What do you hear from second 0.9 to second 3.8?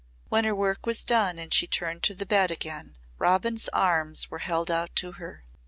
done and she turned to the bed again Robin's